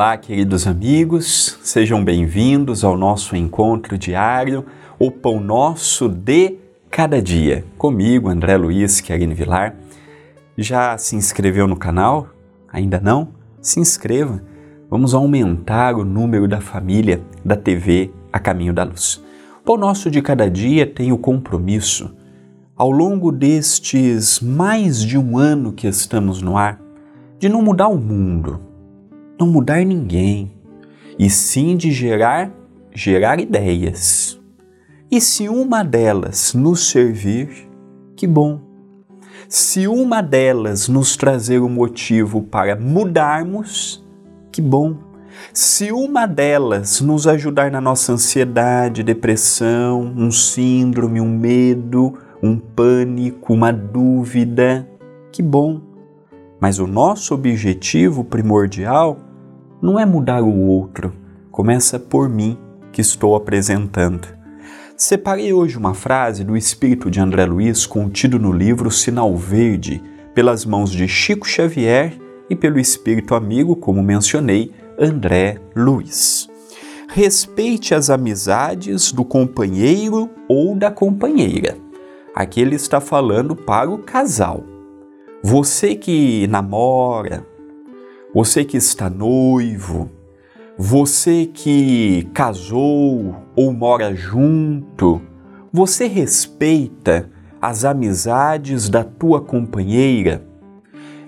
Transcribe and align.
Olá, 0.00 0.16
queridos 0.16 0.66
amigos, 0.66 1.58
sejam 1.62 2.02
bem-vindos 2.02 2.84
ao 2.84 2.96
nosso 2.96 3.36
encontro 3.36 3.98
diário, 3.98 4.64
o 4.98 5.10
Pão 5.10 5.38
Nosso 5.38 6.08
de 6.08 6.56
Cada 6.90 7.20
Dia. 7.20 7.66
Comigo, 7.76 8.30
André 8.30 8.56
Luiz 8.56 9.02
Querine 9.02 9.34
Vilar. 9.34 9.76
Já 10.56 10.96
se 10.96 11.16
inscreveu 11.16 11.66
no 11.66 11.76
canal? 11.76 12.30
Ainda 12.72 12.98
não? 12.98 13.28
Se 13.60 13.78
inscreva. 13.78 14.42
Vamos 14.88 15.12
aumentar 15.12 15.94
o 15.94 16.02
número 16.02 16.48
da 16.48 16.62
família 16.62 17.20
da 17.44 17.54
TV 17.54 18.10
A 18.32 18.38
Caminho 18.38 18.72
da 18.72 18.84
Luz. 18.84 19.22
O 19.60 19.64
Pão 19.64 19.76
Nosso 19.76 20.10
de 20.10 20.22
Cada 20.22 20.48
Dia 20.48 20.86
tem 20.86 21.12
o 21.12 21.18
compromisso, 21.18 22.16
ao 22.74 22.90
longo 22.90 23.30
destes 23.30 24.40
mais 24.40 25.02
de 25.02 25.18
um 25.18 25.36
ano 25.36 25.74
que 25.74 25.86
estamos 25.86 26.40
no 26.40 26.56
ar, 26.56 26.80
de 27.38 27.50
não 27.50 27.60
mudar 27.60 27.88
o 27.88 27.98
mundo 27.98 28.69
não 29.40 29.46
mudar 29.46 29.82
ninguém, 29.86 30.52
e 31.18 31.30
sim 31.30 31.74
de 31.74 31.90
gerar, 31.90 32.52
gerar 32.94 33.40
ideias. 33.40 34.38
E 35.10 35.18
se 35.18 35.48
uma 35.48 35.82
delas 35.82 36.52
nos 36.52 36.90
servir, 36.90 37.48
que 38.14 38.26
bom. 38.26 38.60
Se 39.48 39.88
uma 39.88 40.20
delas 40.20 40.88
nos 40.88 41.16
trazer 41.16 41.58
um 41.60 41.70
motivo 41.70 42.42
para 42.42 42.76
mudarmos, 42.76 44.04
que 44.52 44.60
bom. 44.60 44.94
Se 45.54 45.90
uma 45.90 46.26
delas 46.26 47.00
nos 47.00 47.26
ajudar 47.26 47.70
na 47.70 47.80
nossa 47.80 48.12
ansiedade, 48.12 49.02
depressão, 49.02 50.02
um 50.02 50.30
síndrome, 50.30 51.18
um 51.18 51.30
medo, 51.30 52.12
um 52.42 52.58
pânico, 52.58 53.54
uma 53.54 53.72
dúvida, 53.72 54.86
que 55.32 55.42
bom. 55.42 55.80
Mas 56.60 56.78
o 56.78 56.86
nosso 56.86 57.34
objetivo 57.34 58.22
primordial 58.22 59.29
não 59.80 59.98
é 59.98 60.04
mudar 60.04 60.42
o 60.42 60.66
outro, 60.66 61.12
começa 61.50 61.98
por 61.98 62.28
mim 62.28 62.58
que 62.92 63.00
estou 63.00 63.34
apresentando. 63.34 64.28
Separei 64.96 65.52
hoje 65.52 65.78
uma 65.78 65.94
frase 65.94 66.44
do 66.44 66.56
espírito 66.56 67.10
de 67.10 67.20
André 67.20 67.46
Luiz 67.46 67.86
contido 67.86 68.38
no 68.38 68.52
livro 68.52 68.90
Sinal 68.90 69.34
Verde, 69.34 70.02
pelas 70.34 70.64
mãos 70.64 70.90
de 70.90 71.08
Chico 71.08 71.48
Xavier 71.48 72.12
e 72.48 72.54
pelo 72.54 72.78
espírito 72.78 73.34
amigo, 73.34 73.74
como 73.74 74.02
mencionei, 74.02 74.72
André 74.98 75.58
Luiz. 75.74 76.48
Respeite 77.08 77.94
as 77.94 78.10
amizades 78.10 79.10
do 79.10 79.24
companheiro 79.24 80.28
ou 80.48 80.76
da 80.76 80.90
companheira. 80.90 81.76
Aqui 82.34 82.60
ele 82.60 82.76
está 82.76 83.00
falando 83.00 83.56
para 83.56 83.90
o 83.90 83.98
casal. 83.98 84.62
Você 85.42 85.94
que 85.94 86.46
namora, 86.46 87.46
você 88.32 88.64
que 88.64 88.76
está 88.76 89.10
noivo, 89.10 90.08
você 90.78 91.46
que 91.46 92.28
casou 92.32 93.34
ou 93.56 93.72
mora 93.72 94.14
junto, 94.14 95.20
você 95.72 96.06
respeita 96.06 97.28
as 97.60 97.84
amizades 97.84 98.88
da 98.88 99.02
tua 99.02 99.40
companheira? 99.40 100.44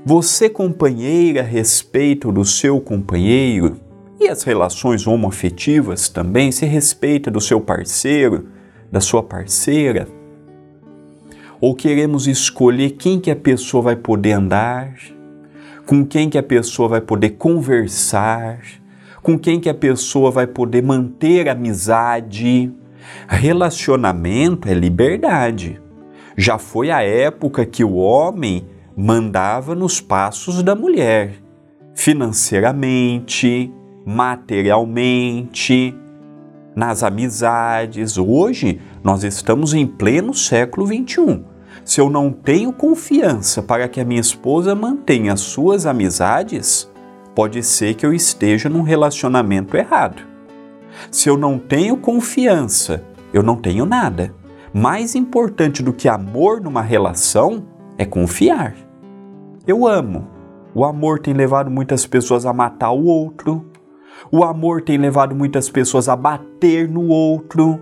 Você, 0.04 0.48
companheira, 0.48 1.42
respeita 1.42 2.30
do 2.30 2.44
seu 2.44 2.80
companheiro? 2.80 3.76
E 4.20 4.28
as 4.28 4.44
relações 4.44 5.06
homoafetivas 5.06 6.08
também 6.08 6.52
se 6.52 6.64
respeita 6.66 7.30
do 7.30 7.41
seu 7.41 7.60
parceiro, 7.60 8.48
da 8.91 9.00
sua 9.00 9.22
parceira? 9.22 10.06
Ou 11.60 11.74
queremos 11.74 12.28
escolher 12.28 12.91
quem 12.91 13.20
que 13.20 13.30
a 13.30 13.36
pessoa 13.36 13.82
vai 13.82 13.96
poder 13.96 14.32
andar? 14.32 14.94
Com 15.87 16.04
quem 16.04 16.28
que 16.31 16.38
a 16.38 16.43
pessoa 16.43 16.88
vai 16.88 17.00
poder 17.00 17.31
conversar, 17.31 18.60
com 19.22 19.38
quem 19.38 19.60
que 19.60 19.69
a 19.69 19.75
pessoa 19.75 20.31
vai 20.31 20.47
poder 20.47 20.82
manter 20.82 21.48
amizade. 21.48 22.72
Relacionamento 23.26 24.69
é 24.69 24.75
liberdade. 24.75 25.81
Já 26.37 26.59
foi 26.59 26.91
a 26.91 27.03
época 27.03 27.66
que 27.66 27.84
o 27.84 27.94
homem 27.94 28.66
mandava 28.97 29.75
nos 29.75 30.00
passos 30.00 30.62
da 30.62 30.75
mulher, 30.75 31.34
financeiramente, 31.94 33.72
materialmente, 34.04 35.94
nas 36.75 37.03
amizades. 37.03 38.16
Hoje 38.16 38.81
nós 39.03 39.25
estamos 39.25 39.75
em 39.75 39.87
pleno 39.87 40.32
século 40.32 40.87
XXI 40.87 41.51
se 41.84 42.00
eu 42.00 42.09
não 42.09 42.31
tenho 42.31 42.72
confiança 42.72 43.62
para 43.62 43.88
que 43.88 44.00
a 44.00 44.04
minha 44.04 44.20
esposa 44.20 44.75
mantenha 44.75 45.37
suas 45.37 45.84
amizades, 45.87 46.91
pode 47.34 47.62
ser 47.62 47.94
que 47.94 48.06
eu 48.06 48.12
esteja 48.12 48.69
num 48.69 48.82
relacionamento 48.82 49.76
errado. 49.76 50.22
Se 51.10 51.28
eu 51.28 51.37
não 51.37 51.59
tenho 51.59 51.97
confiança, 51.97 53.03
eu 53.32 53.42
não 53.42 53.56
tenho 53.56 53.84
nada. 53.84 54.34
Mais 54.72 55.15
importante 55.15 55.82
do 55.82 55.92
que 55.92 56.09
amor 56.09 56.60
numa 56.60 56.82
relação 56.82 57.65
é 57.98 58.04
confiar. 58.04 58.75
Eu 59.66 59.87
amo. 59.87 60.26
O 60.75 60.84
amor 60.84 61.19
tem 61.19 61.34
levado 61.34 61.71
muitas 61.71 62.06
pessoas 62.06 62.47
a 62.47 62.53
matar 62.53 62.92
o 62.92 63.04
outro. 63.04 63.66
O 64.31 64.44
amor 64.44 64.82
tem 64.82 64.97
levado 64.97 65.34
muitas 65.34 65.69
pessoas 65.69 66.09
a 66.09 66.16
bater 66.16 66.88
no 66.88 67.09
outro. 67.09 67.78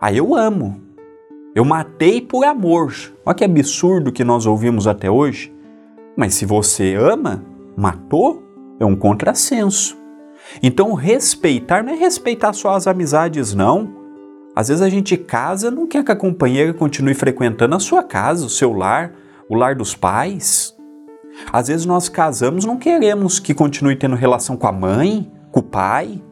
Aí 0.00 0.16
eu 0.16 0.34
amo. 0.34 0.80
Eu 1.54 1.64
matei 1.64 2.20
por 2.20 2.44
amor. 2.44 2.94
Olha 3.26 3.34
que 3.34 3.44
absurdo 3.44 4.12
que 4.12 4.22
nós 4.22 4.46
ouvimos 4.46 4.86
até 4.86 5.10
hoje. 5.10 5.52
Mas 6.16 6.34
se 6.34 6.46
você 6.46 6.94
ama, 6.94 7.44
matou, 7.76 8.42
é 8.78 8.84
um 8.84 8.94
contrassenso. 8.94 9.98
Então, 10.62 10.94
respeitar 10.94 11.82
não 11.82 11.92
é 11.92 11.96
respeitar 11.96 12.52
só 12.52 12.74
as 12.74 12.86
amizades, 12.86 13.52
não. 13.52 13.96
Às 14.54 14.68
vezes 14.68 14.82
a 14.82 14.88
gente 14.88 15.16
casa, 15.16 15.70
não 15.70 15.86
quer 15.86 16.04
que 16.04 16.12
a 16.12 16.16
companheira 16.16 16.72
continue 16.72 17.14
frequentando 17.14 17.74
a 17.74 17.80
sua 17.80 18.02
casa, 18.02 18.46
o 18.46 18.50
seu 18.50 18.72
lar, 18.72 19.12
o 19.48 19.54
lar 19.54 19.74
dos 19.74 19.94
pais. 19.94 20.76
Às 21.52 21.68
vezes 21.68 21.86
nós 21.86 22.08
casamos, 22.08 22.64
não 22.64 22.76
queremos 22.76 23.38
que 23.38 23.54
continue 23.54 23.96
tendo 23.96 24.16
relação 24.16 24.56
com 24.56 24.66
a 24.66 24.72
mãe, 24.72 25.30
com 25.50 25.60
o 25.60 25.64
pai. 25.64 26.22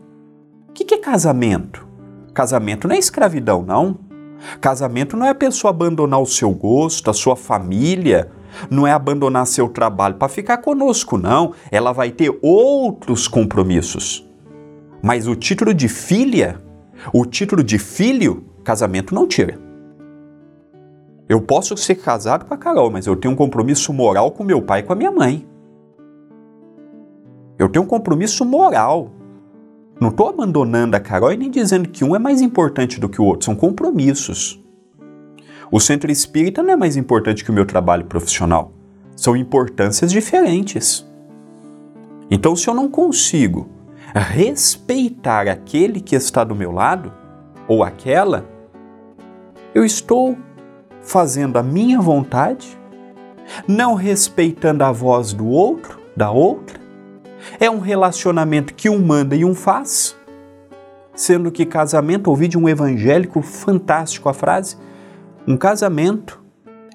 O 0.68 0.72
que 0.72 0.94
é 0.94 0.98
casamento? 0.98 1.86
Casamento 2.32 2.86
não 2.86 2.94
é 2.94 2.98
escravidão, 2.98 3.62
não. 3.62 4.07
Casamento 4.60 5.16
não 5.16 5.26
é 5.26 5.30
a 5.30 5.34
pessoa 5.34 5.70
abandonar 5.70 6.20
o 6.20 6.26
seu 6.26 6.50
gosto, 6.50 7.10
a 7.10 7.14
sua 7.14 7.36
família, 7.36 8.30
não 8.70 8.86
é 8.86 8.92
abandonar 8.92 9.46
seu 9.46 9.68
trabalho 9.68 10.16
para 10.16 10.28
ficar 10.28 10.58
conosco, 10.58 11.18
não. 11.18 11.52
Ela 11.70 11.92
vai 11.92 12.10
ter 12.10 12.36
outros 12.42 13.28
compromissos. 13.28 14.26
Mas 15.02 15.26
o 15.26 15.36
título 15.36 15.72
de 15.72 15.88
filha, 15.88 16.60
o 17.12 17.24
título 17.24 17.62
de 17.62 17.78
filho, 17.78 18.44
casamento 18.64 19.14
não 19.14 19.26
tira. 19.26 19.58
Eu 21.28 21.42
posso 21.42 21.76
ser 21.76 21.96
casado 21.96 22.46
com 22.46 22.54
a 22.54 22.56
Carol, 22.56 22.90
mas 22.90 23.06
eu 23.06 23.14
tenho 23.14 23.34
um 23.34 23.36
compromisso 23.36 23.92
moral 23.92 24.30
com 24.30 24.42
meu 24.42 24.62
pai 24.62 24.80
e 24.80 24.82
com 24.82 24.92
a 24.92 24.96
minha 24.96 25.12
mãe. 25.12 25.46
Eu 27.58 27.68
tenho 27.68 27.84
um 27.84 27.88
compromisso 27.88 28.44
moral. 28.44 29.10
Não 30.00 30.10
estou 30.10 30.28
abandonando 30.28 30.96
a 30.96 31.00
Carol 31.00 31.32
e 31.32 31.36
nem 31.36 31.50
dizendo 31.50 31.88
que 31.88 32.04
um 32.04 32.14
é 32.14 32.18
mais 32.18 32.40
importante 32.40 33.00
do 33.00 33.08
que 33.08 33.20
o 33.20 33.24
outro, 33.24 33.46
são 33.46 33.56
compromissos. 33.56 34.62
O 35.70 35.80
centro 35.80 36.10
espírita 36.10 36.62
não 36.62 36.72
é 36.72 36.76
mais 36.76 36.96
importante 36.96 37.44
que 37.44 37.50
o 37.50 37.54
meu 37.54 37.66
trabalho 37.66 38.04
profissional, 38.04 38.72
são 39.16 39.36
importâncias 39.36 40.12
diferentes. 40.12 41.06
Então, 42.30 42.54
se 42.54 42.68
eu 42.68 42.74
não 42.74 42.88
consigo 42.88 43.68
respeitar 44.14 45.48
aquele 45.48 46.00
que 46.00 46.14
está 46.14 46.44
do 46.44 46.54
meu 46.54 46.70
lado, 46.70 47.12
ou 47.66 47.82
aquela, 47.82 48.48
eu 49.74 49.84
estou 49.84 50.36
fazendo 51.02 51.58
a 51.58 51.62
minha 51.62 52.00
vontade, 52.00 52.78
não 53.66 53.94
respeitando 53.94 54.84
a 54.84 54.92
voz 54.92 55.32
do 55.32 55.46
outro, 55.46 56.00
da 56.16 56.30
outra, 56.30 56.77
é 57.60 57.70
um 57.70 57.78
relacionamento 57.78 58.74
que 58.74 58.88
um 58.88 58.98
manda 58.98 59.34
e 59.36 59.44
um 59.44 59.54
faz? 59.54 60.16
Sendo 61.14 61.50
que 61.50 61.66
casamento, 61.66 62.28
ouvi 62.28 62.48
de 62.48 62.56
um 62.56 62.68
evangélico 62.68 63.42
fantástico 63.42 64.28
a 64.28 64.34
frase: 64.34 64.76
um 65.46 65.56
casamento 65.56 66.42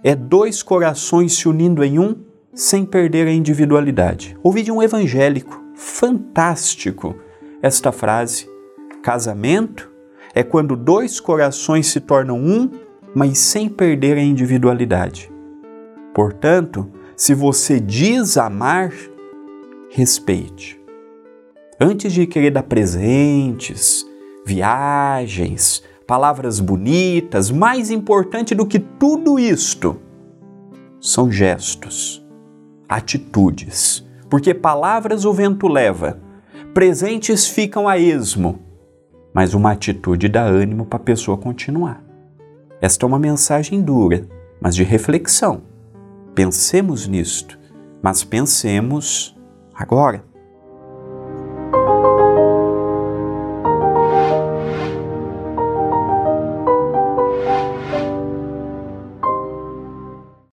é 0.03 0.15
dois 0.15 0.63
corações 0.63 1.33
se 1.33 1.47
unindo 1.47 1.83
em 1.83 2.00
um 2.00 2.15
sem 2.53 2.85
perder 2.85 3.27
a 3.27 3.31
individualidade. 3.31 4.38
Ouvi 4.44 4.61
de 4.61 4.71
um 4.71 4.81
evangélico 4.81 5.61
fantástico 5.75 7.15
esta 7.61 7.91
frase: 7.91 8.50
casamento 9.01 9.91
é 10.33 10.44
quando 10.44 10.75
dois 10.75 11.19
corações 11.19 11.88
se 11.88 12.00
tornam 12.00 12.38
um, 12.38 12.69
mas 13.13 13.38
sem 13.38 13.69
perder 13.69 14.17
a 14.17 14.21
individualidade. 14.21 15.31
Portanto, 16.13 16.89
se 17.15 17.33
você 17.33 17.79
diz 17.79 18.38
amar, 18.38 18.91
respeite. 19.93 20.81
Antes 21.79 22.11
de 22.11 22.25
querer 22.25 22.49
dar 22.49 22.63
presentes, 22.63 24.03
viagens, 24.43 25.83
palavras 26.07 26.59
bonitas, 26.59 27.51
mais 27.51 27.91
importante 27.91 28.55
do 28.55 28.65
que 28.65 28.79
tudo 28.79 29.37
isto 29.37 29.97
são 30.99 31.31
gestos, 31.31 32.25
atitudes. 32.89 34.03
Porque 34.27 34.51
palavras 34.51 35.25
o 35.25 35.33
vento 35.33 35.67
leva, 35.67 36.19
presentes 36.73 37.47
ficam 37.47 37.87
a 37.87 37.95
esmo, 37.99 38.57
mas 39.31 39.53
uma 39.53 39.73
atitude 39.73 40.27
dá 40.27 40.43
ânimo 40.43 40.87
para 40.87 40.97
a 40.97 41.03
pessoa 41.03 41.37
continuar. 41.37 42.03
Esta 42.81 43.05
é 43.05 43.07
uma 43.07 43.19
mensagem 43.19 43.79
dura, 43.79 44.27
mas 44.59 44.75
de 44.75 44.83
reflexão. 44.83 45.61
Pensemos 46.33 47.07
nisto, 47.07 47.59
mas 48.01 48.23
pensemos 48.23 49.35
agora. 49.73 50.23